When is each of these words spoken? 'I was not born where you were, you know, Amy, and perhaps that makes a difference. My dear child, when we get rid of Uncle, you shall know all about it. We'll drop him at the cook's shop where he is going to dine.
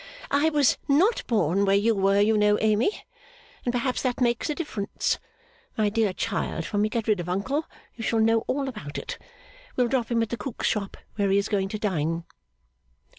'I 0.31 0.49
was 0.49 0.79
not 0.87 1.21
born 1.27 1.63
where 1.63 1.75
you 1.75 1.93
were, 1.93 2.19
you 2.19 2.35
know, 2.35 2.57
Amy, 2.59 3.05
and 3.63 3.71
perhaps 3.71 4.01
that 4.01 4.19
makes 4.19 4.49
a 4.49 4.55
difference. 4.55 5.19
My 5.77 5.89
dear 5.89 6.11
child, 6.11 6.65
when 6.73 6.81
we 6.81 6.89
get 6.89 7.07
rid 7.07 7.19
of 7.19 7.29
Uncle, 7.29 7.65
you 7.93 8.03
shall 8.03 8.17
know 8.19 8.39
all 8.47 8.67
about 8.67 8.97
it. 8.97 9.19
We'll 9.75 9.89
drop 9.89 10.09
him 10.09 10.23
at 10.23 10.29
the 10.29 10.37
cook's 10.37 10.65
shop 10.65 10.97
where 11.17 11.29
he 11.29 11.37
is 11.37 11.49
going 11.49 11.69
to 11.69 11.77
dine. 11.77 12.23